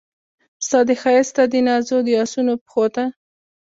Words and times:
ستا 0.67 0.79
د 0.87 0.89
ښایست 1.01 1.31
ستا 1.33 1.43
دنازونو 1.53 2.03
د 2.05 2.09
اسونو 2.23 2.53
پښو 2.63 2.85
ته 2.95 3.03